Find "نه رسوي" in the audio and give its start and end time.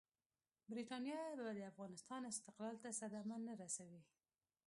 3.47-4.01